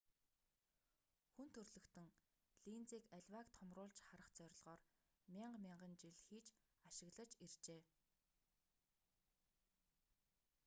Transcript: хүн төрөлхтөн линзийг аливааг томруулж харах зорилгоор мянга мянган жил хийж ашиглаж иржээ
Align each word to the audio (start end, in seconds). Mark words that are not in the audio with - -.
хүн 1.33 1.47
төрөлхтөн 1.55 2.07
линзийг 2.71 3.05
аливааг 3.17 3.47
томруулж 3.57 3.97
харах 4.07 4.31
зорилгоор 4.39 4.81
мянга 5.33 5.59
мянган 5.65 5.93
жил 6.01 6.15
хийж 6.27 6.47
ашиглаж 6.89 7.31
иржээ 7.45 7.81